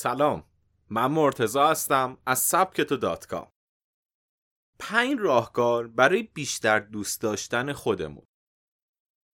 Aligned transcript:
سلام 0.00 0.44
من 0.90 1.06
مرتزا 1.06 1.68
هستم 1.68 2.18
از 2.26 2.38
سبکتو 2.38 2.96
دات 2.96 3.26
کام. 3.26 3.52
پنج 4.78 5.18
راهکار 5.20 5.88
برای 5.88 6.22
بیشتر 6.22 6.78
دوست 6.78 7.20
داشتن 7.20 7.72
خودمون. 7.72 8.26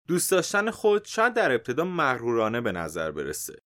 دوست 0.08 0.32
داشتن 0.32 0.72
خود 0.72 1.06
شاید 1.06 1.34
در 1.34 1.52
ابتدا 1.52 1.84
مغرورانه 1.84 2.62
به 2.62 2.72
نظر 2.72 3.12
برسه. 3.12 3.62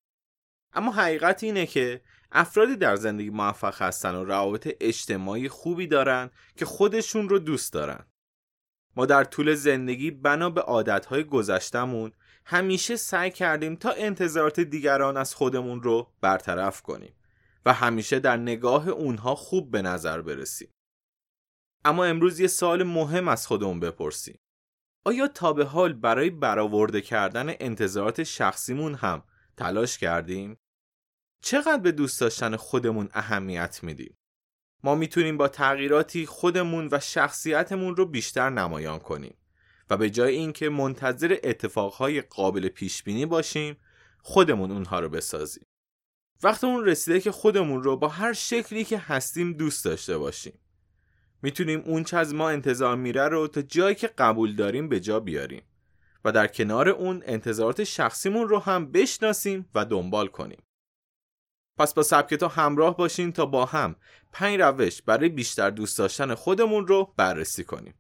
اما 0.74 0.92
حقیقت 0.92 1.44
اینه 1.44 1.66
که 1.66 2.02
افرادی 2.32 2.76
در 2.76 2.96
زندگی 2.96 3.30
موفق 3.30 3.82
هستن 3.82 4.16
و 4.16 4.24
روابط 4.24 4.76
اجتماعی 4.82 5.50
خوبی 5.50 5.88
دارن 5.88 6.30
که 6.56 6.66
خودشون 6.66 7.30
رو 7.30 7.40
دوست 7.40 7.74
دارن. 7.74 8.06
ما 8.96 9.06
در 9.06 9.24
طول 9.24 9.54
زندگی 9.54 10.12
بنا 10.12 10.50
به 10.50 10.62
عادتهای 10.62 11.24
گذشتمون 11.24 12.12
همیشه 12.50 12.96
سعی 12.96 13.32
کردیم 13.32 13.76
تا 13.76 13.92
انتظارات 13.92 14.60
دیگران 14.60 15.18
از 15.18 15.36
خودمون 15.36 15.84
رو 15.84 16.14
برطرف 16.22 16.82
کنیم 16.82 17.14
و 17.66 17.74
همیشه 17.74 18.20
در 18.20 18.38
نگاه 18.38 18.90
اونها 18.90 19.36
خوب 19.36 19.72
به 19.72 19.82
نظر 19.82 20.22
برسیم. 20.22 20.74
اما 21.86 22.06
امروز 22.06 22.40
یه 22.40 22.48
سال 22.48 22.84
مهم 22.84 23.28
از 23.28 23.48
خودمون 23.48 23.80
بپرسیم. 23.80 24.40
آیا 25.06 25.28
تا 25.28 25.54
به 25.54 25.66
حال 25.66 25.94
برای 25.94 26.30
برآورده 26.30 27.02
کردن 27.02 27.54
انتظارات 27.60 28.24
شخصیمون 28.24 28.96
هم 28.96 29.24
تلاش 29.58 29.98
کردیم؟ 29.98 30.58
چقدر 31.42 31.78
به 31.78 31.92
دوست 31.92 32.22
داشتن 32.22 32.56
خودمون 32.56 33.10
اهمیت 33.14 33.80
میدیم؟ 33.84 34.18
ما 34.84 34.96
می‌تونیم 34.96 35.38
با 35.38 35.48
تغییراتی 35.48 36.26
خودمون 36.26 36.90
و 36.92 37.00
شخصیتمون 37.00 37.96
رو 37.96 38.06
بیشتر 38.06 38.50
نمایان 38.50 39.00
کنیم 39.00 39.38
و 39.90 39.98
به 39.98 40.10
جای 40.10 40.36
اینکه 40.36 40.70
منتظر 40.70 41.38
اتفاقهای 41.44 42.22
قابل 42.22 42.68
پیش 42.68 43.04
بینی 43.04 43.26
باشیم 43.26 43.78
خودمون 44.22 44.72
اونها 44.72 45.00
رو 45.00 45.10
بسازیم. 45.10 45.64
وقتی 46.44 46.68
اون 46.68 46.86
رسیده 46.86 47.20
که 47.20 47.32
خودمون 47.32 47.84
رو 47.84 47.98
با 47.98 48.08
هر 48.08 48.34
شکلی 48.34 48.84
که 48.84 48.98
هستیم 48.98 49.54
دوست 49.54 49.86
داشته 49.86 50.18
باشیم. 50.18 50.60
می‌تونیم 51.42 51.80
اون 51.86 52.04
چه 52.04 52.18
از 52.18 52.34
ما 52.34 52.50
انتظار 52.50 52.96
میره 52.96 53.28
رو 53.28 53.48
تا 53.48 53.62
جایی 53.62 53.96
که 53.96 54.08
قبول 54.08 54.56
داریم 54.56 54.90
به 54.90 55.00
جا 55.00 55.20
بیاریم 55.20 55.64
و 56.26 56.32
در 56.32 56.48
کنار 56.48 56.90
اون 56.90 57.24
انتظارات 57.26 57.84
شخصیمون 57.84 58.50
رو 58.50 58.60
هم 58.60 58.92
بشناسیم 58.92 59.70
و 59.76 59.86
دنبال 59.86 60.28
کنیم. 60.28 60.64
پس 61.78 61.94
با 61.94 62.04
سبکتا 62.04 62.48
همراه 62.48 62.98
باشین 62.98 63.32
تا 63.32 63.46
با 63.46 63.66
هم 63.66 63.96
پنج 64.32 64.62
روش 64.62 65.02
برای 65.02 65.30
بیشتر 65.30 65.70
دوست 65.70 65.98
داشتن 65.98 66.36
خودمون 66.36 66.88
رو 66.88 67.14
بررسی 67.18 67.64
کنیم. 67.64 67.94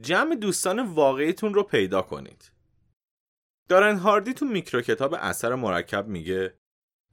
جمع 0.00 0.34
دوستان 0.34 0.80
واقعیتون 0.80 1.54
رو 1.54 1.62
پیدا 1.62 2.02
کنید. 2.02 2.52
دارن 3.68 3.98
هاردی 3.98 4.34
تو 4.34 4.44
میکرو 4.44 4.80
کتاب 4.80 5.14
اثر 5.14 5.54
مرکب 5.54 6.08
میگه 6.08 6.54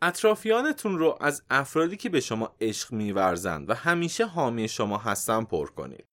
اطرافیانتون 0.02 0.98
رو 0.98 1.18
از 1.22 1.44
افرادی 1.50 1.98
که 1.98 2.10
به 2.10 2.20
شما 2.20 2.56
عشق 2.62 2.94
میورزند 2.94 3.70
و 3.70 3.74
همیشه 3.74 4.26
حامی 4.26 4.68
شما 4.68 4.98
هستن 4.98 5.44
پر 5.44 5.68
کنید. 5.68 6.06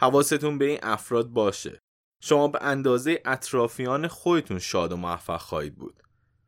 حواستون 0.00 0.58
به 0.58 0.64
این 0.64 0.78
افراد 0.82 1.28
باشه. 1.28 1.80
شما 2.22 2.48
به 2.48 2.58
اندازه 2.62 3.22
اطرافیان 3.24 4.08
خودتون 4.08 4.58
شاد 4.58 4.92
و 4.92 4.96
موفق 4.96 5.40
خواهید 5.40 5.76
بود. 5.76 6.02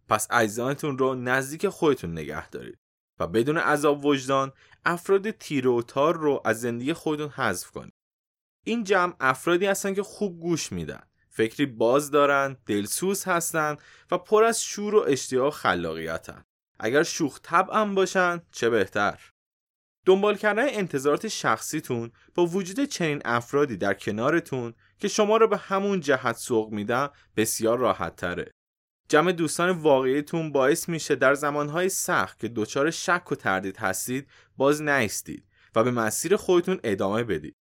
پس 0.09 0.31
عزیزانتون 0.31 0.99
رو 0.99 1.15
نزدیک 1.15 1.69
خودتون 1.69 2.13
نگه 2.13 2.49
دارید 2.49 2.79
و 3.21 3.27
بدون 3.27 3.59
عذاب 3.59 4.05
وجدان 4.05 4.53
افراد 4.85 5.31
تیر 5.31 5.69
و 5.69 5.83
تار 5.83 6.17
رو 6.17 6.43
از 6.45 6.61
زندگی 6.61 6.93
خودتون 6.93 7.29
حذف 7.29 7.71
کنید. 7.71 8.04
این 8.65 8.85
جمع 8.85 9.15
افرادی 9.21 9.67
هستن 9.67 9.95
که 9.95 10.03
خوب 10.03 10.41
گوش 10.41 10.73
میدن 10.73 11.03
فکری 11.31 11.67
باز 11.67 12.11
دارن 12.11 12.57
دلسوز 12.67 13.25
هستن 13.25 13.77
و 14.11 14.19
پر 14.19 14.45
از 14.45 14.65
شور 14.65 14.95
و 14.95 15.05
اشتیاق 15.09 15.55
خلاقیتن 15.55 16.45
اگر 16.79 17.03
شوخ 17.03 17.41
طبعم 17.43 17.95
باشن 17.95 18.43
چه 18.53 18.71
بهتر 18.71 19.31
دنبال 20.05 20.37
کردن 20.37 20.69
انتظارات 20.69 21.29
شخصیتون 21.29 22.13
با 22.35 22.47
وجود 22.47 22.85
چنین 22.85 23.23
افرادی 23.25 23.77
در 23.77 23.95
کنارتون 23.95 24.75
که 24.99 25.09
شما 25.09 25.37
رو 25.37 25.49
به 25.49 25.57
همون 25.57 26.01
جهت 26.01 26.37
سوق 26.37 26.73
میدن 26.73 27.09
بسیار 27.37 27.79
راحت 27.79 28.17
تره. 28.17 28.51
جمع 29.09 29.33
دوستان 29.33 29.71
واقعیتون 29.71 30.53
باعث 30.53 30.89
میشه 30.89 31.15
در 31.15 31.35
زمانهای 31.35 31.89
سخت 31.89 32.39
که 32.39 32.49
دچار 32.49 32.91
شک 32.91 33.33
و 33.33 33.35
تردید 33.35 33.77
هستید 33.77 34.29
باز 34.57 34.83
نیستید 34.83 35.45
و 35.75 35.85
به 35.85 35.91
مسیر 35.91 36.37
خودتون 36.37 36.81
ادامه 36.85 37.25
بدید. 37.25 37.55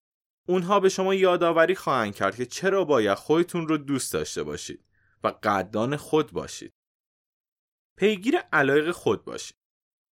اونها 0.47 0.79
به 0.79 0.90
شما 0.90 1.13
یادآوری 1.13 1.75
خواهند 1.75 2.16
کرد 2.16 2.35
که 2.35 2.46
چرا 2.46 2.84
باید 2.84 3.18
خودتون 3.18 3.68
رو 3.68 3.78
دوست 3.78 4.13
داشته 4.13 4.44
باشید 4.44 4.85
و 5.24 5.28
قدردان 5.28 5.97
خود 5.97 6.31
باشید. 6.31 6.74
پیگیر 7.97 8.38
علایق 8.53 8.91
خود 8.91 9.25
باشید. 9.25 9.56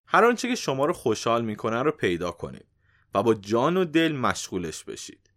هر 0.06 0.24
آنچه 0.24 0.48
که 0.48 0.54
شما 0.54 0.86
رو 0.86 0.92
خوشحال 0.92 1.44
می‌کنه 1.44 1.82
رو 1.82 1.92
پیدا 1.92 2.30
کنید 2.30 2.66
و 3.14 3.22
با 3.22 3.34
جان 3.34 3.76
و 3.76 3.84
دل 3.84 4.12
مشغولش 4.12 4.84
بشید. 4.84 5.30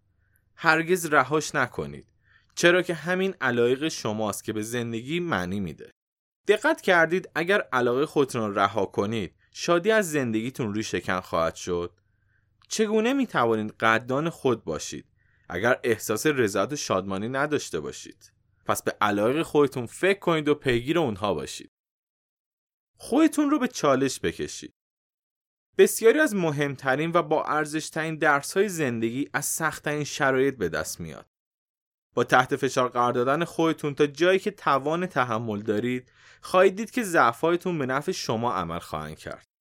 هرگز 0.55 1.05
رهاش 1.05 1.55
نکنید 1.55 2.07
چرا 2.55 2.81
که 2.81 2.93
همین 2.93 3.35
علایق 3.41 3.87
شماست 3.87 4.43
که 4.43 4.53
به 4.53 4.61
زندگی 4.61 5.19
معنی 5.19 5.59
میده. 5.59 5.91
دقت 6.47 6.81
کردید 6.81 7.29
اگر 7.35 7.61
علاقه 7.61 8.05
خودتون 8.05 8.41
رو 8.41 8.59
رها 8.59 8.85
کنید 8.85 9.35
شادی 9.51 9.91
از 9.91 10.11
زندگیتون 10.11 10.73
روی 10.73 10.83
شکن 10.83 11.19
خواهد 11.19 11.55
شد 11.55 11.93
چگونه 12.67 13.13
می 13.13 13.27
توانید 13.27 13.71
قدردان 13.79 14.29
خود 14.29 14.63
باشید؟ 14.63 15.05
اگر 15.49 15.79
احساس 15.83 16.25
رضایت 16.25 16.73
و 16.73 16.75
شادمانی 16.75 17.29
نداشته 17.29 17.79
باشید. 17.79 18.33
پس 18.65 18.83
به 18.83 18.97
علایق 19.01 19.41
خودتون 19.41 19.85
فکر 19.85 20.19
کنید 20.19 20.47
و 20.47 20.55
پیگیر 20.55 20.99
اونها 20.99 21.33
باشید. 21.33 21.71
خودتون 22.97 23.49
رو 23.49 23.59
به 23.59 23.67
چالش 23.67 24.19
بکشید. 24.19 24.73
بسیاری 25.77 26.19
از 26.19 26.35
مهمترین 26.35 27.11
و 27.13 27.23
با 27.23 27.43
ارزشترین 27.43 28.17
درس 28.17 28.57
های 28.57 28.69
زندگی 28.69 29.29
از 29.33 29.45
سختترین 29.45 30.03
شرایط 30.03 30.57
به 30.57 30.69
دست 30.69 30.99
میاد. 30.99 31.25
با 32.13 32.23
تحت 32.23 32.55
فشار 32.55 32.89
قرار 32.89 33.11
دادن 33.13 33.43
خودتون 33.43 33.95
تا 33.95 34.07
جایی 34.07 34.39
که 34.39 34.51
توان 34.51 35.05
تحمل 35.05 35.61
دارید 35.61 36.11
خواهید 36.41 36.75
دید 36.75 36.91
که 36.91 37.03
ضعفهایتون 37.03 37.79
به 37.79 37.85
نفع 37.85 38.11
شما 38.11 38.53
عمل 38.53 38.79
خواهند 38.79 39.17
کرد. 39.17 39.52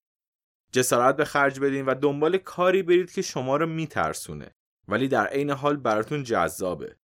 جسارت 0.73 1.17
به 1.17 1.25
خرج 1.25 1.61
بدین 1.61 1.87
و 1.87 1.95
دنبال 1.95 2.39
کاری 2.39 2.83
برید 2.83 3.13
که 3.13 3.23
شما 3.23 3.57
رو 3.57 3.67
میترسونه. 3.67 4.55
ولی 4.89 5.09
در 5.09 5.27
عین 5.27 5.51
حال 5.51 5.77
براتون 5.77 6.23
جذابه. 6.23 6.97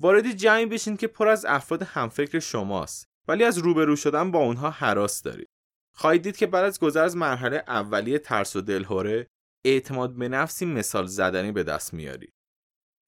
وارد 0.00 0.32
جمعی 0.32 0.66
بشین 0.66 0.96
که 0.96 1.06
پر 1.06 1.28
از 1.28 1.44
افراد 1.44 1.82
همفکر 1.82 2.38
شماست 2.38 3.08
ولی 3.28 3.44
از 3.44 3.58
روبرو 3.58 3.96
شدن 3.96 4.30
با 4.30 4.38
اونها 4.38 4.70
حراس 4.70 5.22
دارید. 5.22 5.48
خواهید 5.94 6.22
دید 6.22 6.36
که 6.36 6.46
بعد 6.46 6.64
از 6.64 6.80
گذر 6.80 7.04
از 7.04 7.16
مرحله 7.16 7.64
اولیه 7.68 8.18
ترس 8.18 8.56
و 8.56 8.60
دلهوره 8.60 9.26
اعتماد 9.64 10.14
به 10.14 10.28
نفسی 10.28 10.66
مثال 10.66 11.06
زدنی 11.06 11.52
به 11.52 11.62
دست 11.62 11.94
میارید. 11.94 12.32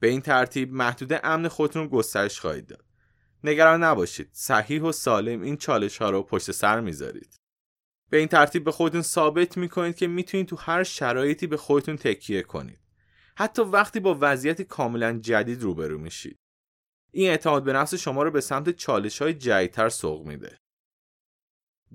به 0.01 0.07
این 0.07 0.21
ترتیب 0.21 0.73
محدود 0.73 1.19
امن 1.23 1.47
خودتون 1.47 1.83
رو 1.83 1.89
گسترش 1.89 2.39
خواهید 2.39 2.67
داد. 2.67 2.85
نگران 3.43 3.83
نباشید 3.83 4.29
صحیح 4.33 4.81
و 4.81 4.91
سالم 4.91 5.41
این 5.41 5.57
چالش 5.57 5.97
ها 5.97 6.09
رو 6.09 6.23
پشت 6.23 6.51
سر 6.51 6.79
می‌ذارید. 6.79 7.36
به 8.09 8.17
این 8.17 8.27
ترتیب 8.27 8.63
به 8.63 8.71
خودتون 8.71 9.01
ثابت 9.01 9.57
می‌کنید 9.57 9.95
که 9.95 10.07
می‌تونید 10.07 10.47
تو 10.47 10.55
هر 10.55 10.83
شرایطی 10.83 11.47
به 11.47 11.57
خودتون 11.57 11.97
تکیه 11.97 12.41
کنید. 12.41 12.79
حتی 13.37 13.61
وقتی 13.61 13.99
با 13.99 14.17
وضعیت 14.21 14.61
کاملا 14.61 15.19
جدید 15.19 15.61
روبرو 15.61 15.97
میشید. 15.97 16.37
این 17.11 17.29
اعتماد 17.29 17.63
به 17.63 17.73
نفس 17.73 17.93
شما 17.93 18.23
رو 18.23 18.31
به 18.31 18.41
سمت 18.41 18.69
چالش 18.69 19.21
های 19.21 19.33
جدیدتر 19.33 19.89
سوق 19.89 20.27
میده. 20.27 20.57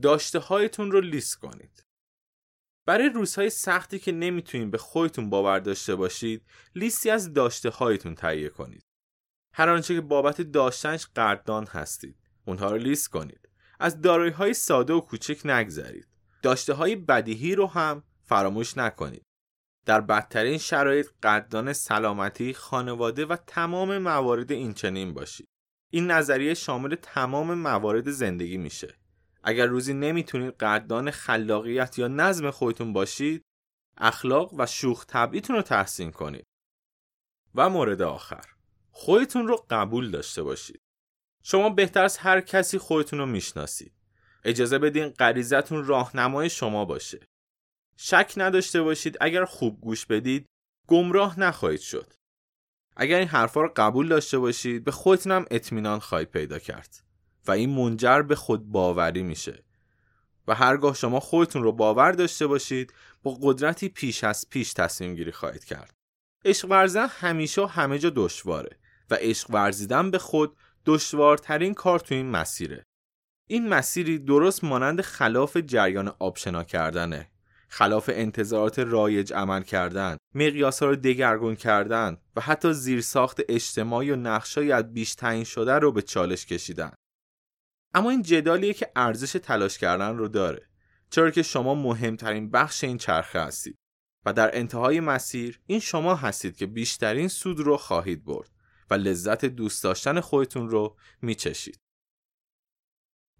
داشته 0.02 0.38
هایتون 0.38 0.90
رو 0.90 1.00
لیست 1.00 1.38
کنید. 1.38 1.84
برای 2.86 3.08
روزهای 3.08 3.50
سختی 3.50 3.98
که 3.98 4.12
نمی‌تونید 4.12 4.70
به 4.70 4.78
خودتون 4.78 5.30
باور 5.30 5.58
داشته 5.58 5.94
باشید 5.94 6.46
لیستی 6.74 7.10
از 7.10 7.32
داشته 7.32 7.70
هایتون 7.70 8.14
تهیه 8.14 8.48
کنید. 8.48 8.84
هر 9.54 9.68
آنچه 9.68 9.94
که 9.94 10.00
بابت 10.00 10.40
داشتنش 10.40 11.06
قدردان 11.06 11.66
هستید 11.66 12.16
اونها 12.46 12.70
رو 12.70 12.76
لیست 12.76 13.08
کنید. 13.08 13.48
از 13.82 14.00
دارایی 14.00 14.30
های 14.30 14.54
ساده 14.54 14.92
و 14.92 15.00
کوچک 15.00 15.46
نگذرید. 15.46 16.06
داشته 16.42 16.72
های 16.72 16.96
بدیهی 16.96 17.54
رو 17.54 17.66
هم 17.66 18.02
فراموش 18.24 18.76
نکنید. 18.76 19.22
در 19.86 20.00
بدترین 20.00 20.58
شرایط 20.58 21.08
قدردان 21.22 21.72
سلامتی، 21.72 22.54
خانواده 22.54 23.26
و 23.26 23.36
تمام 23.46 23.98
موارد 23.98 24.52
این 24.52 24.74
چنین 24.74 25.14
باشید. 25.14 25.48
این 25.90 26.10
نظریه 26.10 26.54
شامل 26.54 26.94
تمام 26.94 27.54
موارد 27.54 28.10
زندگی 28.10 28.56
میشه. 28.56 28.94
اگر 29.42 29.66
روزی 29.66 29.94
نمی‌تونید 29.94 30.54
قدردان 30.54 31.10
خلاقیت 31.10 31.98
یا 31.98 32.08
نظم 32.08 32.50
خودتون 32.50 32.92
باشید، 32.92 33.42
اخلاق 33.96 34.54
و 34.54 34.66
شوخ 34.66 35.06
طبعیتون 35.06 35.56
رو 35.56 35.62
تحسین 35.62 36.10
کنید. 36.10 36.44
و 37.54 37.70
مورد 37.70 38.02
آخر، 38.02 38.44
خودتون 38.90 39.48
رو 39.48 39.66
قبول 39.70 40.10
داشته 40.10 40.42
باشید. 40.42 40.80
شما 41.42 41.70
بهتر 41.70 42.04
از 42.04 42.18
هر 42.18 42.40
کسی 42.40 42.78
خودتون 42.78 43.18
رو 43.18 43.26
می‌شناسید. 43.26 43.92
اجازه 44.44 44.78
بدین 44.78 45.08
غریزتون 45.08 45.84
راهنمای 45.84 46.50
شما 46.50 46.84
باشه. 46.84 47.20
شک 47.96 48.32
نداشته 48.36 48.82
باشید 48.82 49.16
اگر 49.20 49.44
خوب 49.44 49.80
گوش 49.80 50.06
بدید 50.06 50.46
گمراه 50.86 51.40
نخواهید 51.40 51.80
شد. 51.80 52.12
اگر 52.96 53.18
این 53.18 53.28
حرفا 53.28 53.60
رو 53.60 53.72
قبول 53.76 54.08
داشته 54.08 54.38
باشید 54.38 54.84
به 54.84 54.90
خودتون 54.90 55.32
هم 55.32 55.44
اطمینان 55.50 55.98
خواهید 55.98 56.30
پیدا 56.30 56.58
کرد 56.58 57.02
و 57.46 57.50
این 57.50 57.70
منجر 57.70 58.22
به 58.22 58.34
خود 58.34 58.68
باوری 58.68 59.22
میشه 59.22 59.64
و 60.48 60.54
هرگاه 60.54 60.94
شما 60.94 61.20
خودتون 61.20 61.62
رو 61.62 61.72
باور 61.72 62.12
داشته 62.12 62.46
باشید 62.46 62.94
با 63.22 63.38
قدرتی 63.42 63.88
پیش 63.88 64.24
از 64.24 64.46
پیش 64.50 64.72
تصمیم 64.72 65.14
گیری 65.14 65.32
خواهید 65.32 65.64
کرد 65.64 65.94
عشق 66.44 66.70
ورزیدن 66.70 67.06
همیشه 67.06 67.62
و 67.62 67.66
همه 67.66 67.98
جا 67.98 68.12
دشواره 68.16 68.78
و 69.10 69.14
عشق 69.20 69.50
ورزیدن 69.50 70.10
به 70.10 70.18
خود 70.18 70.56
دشوارترین 70.86 71.74
کار 71.74 71.98
تو 71.98 72.14
این 72.14 72.30
مسیره. 72.30 72.84
این 73.48 73.68
مسیری 73.68 74.18
درست 74.18 74.64
مانند 74.64 75.00
خلاف 75.00 75.56
جریان 75.56 76.12
آبشنا 76.18 76.64
کردنه. 76.64 77.30
خلاف 77.68 78.10
انتظارات 78.12 78.78
رایج 78.78 79.32
عمل 79.32 79.62
کردن 79.62 80.16
مقیاس 80.34 80.82
رو 80.82 80.96
دگرگون 80.96 81.56
کردن 81.56 82.16
و 82.36 82.40
حتی 82.40 82.72
زیرساخت 82.72 83.40
اجتماعی 83.48 84.10
و 84.10 84.16
نقشای 84.16 84.72
از 84.72 84.92
بیش 84.92 85.14
تعیین 85.14 85.44
شده 85.44 85.72
رو 85.72 85.92
به 85.92 86.02
چالش 86.02 86.46
کشیدن. 86.46 86.92
اما 87.94 88.10
این 88.10 88.22
جدالیه 88.22 88.72
که 88.72 88.92
ارزش 88.96 89.32
تلاش 89.32 89.78
کردن 89.78 90.16
رو 90.16 90.28
داره. 90.28 90.68
چرا 91.10 91.30
که 91.30 91.42
شما 91.42 91.74
مهمترین 91.74 92.50
بخش 92.50 92.84
این 92.84 92.98
چرخه 92.98 93.40
هستید. 93.40 93.78
و 94.24 94.32
در 94.32 94.56
انتهای 94.58 95.00
مسیر 95.00 95.60
این 95.66 95.80
شما 95.80 96.14
هستید 96.14 96.56
که 96.56 96.66
بیشترین 96.66 97.28
سود 97.28 97.60
رو 97.60 97.76
خواهید 97.76 98.24
برد. 98.24 98.50
و 98.92 98.94
لذت 98.94 99.44
دوست 99.44 99.84
داشتن 99.84 100.20
خودتون 100.20 100.70
رو 100.70 100.96
میچشید. 101.22 101.80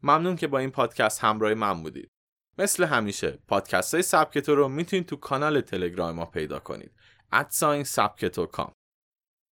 ممنون 0.03 0.37
که 0.37 0.47
با 0.47 0.59
این 0.59 0.71
پادکست 0.71 1.25
همراه 1.25 1.55
من 1.55 1.83
بودید. 1.83 2.11
مثل 2.59 2.85
همیشه 2.85 3.39
پادکست 3.49 3.95
های 3.95 4.03
سبکتو 4.03 4.55
رو 4.55 4.69
می‌تونید 4.69 5.07
تو 5.07 5.17
کانال 5.17 5.61
تلگرام 5.61 6.15
ما 6.15 6.27
پیدا 6.27 6.59
کنید. 6.59 6.93
ادساین 7.33 7.85
سبکتو 7.85 8.47
کام. 8.47 8.73